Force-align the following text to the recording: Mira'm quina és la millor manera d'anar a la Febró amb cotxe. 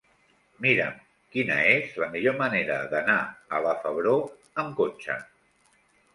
Mira'm 0.65 0.95
quina 1.35 1.57
és 1.73 1.91
la 2.05 2.07
millor 2.15 2.39
manera 2.39 2.79
d'anar 2.95 3.19
a 3.59 3.61
la 3.67 3.75
Febró 3.85 4.17
amb 4.65 4.77
cotxe. 4.83 5.21